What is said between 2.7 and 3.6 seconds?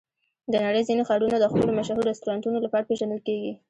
پېژندل کېږي.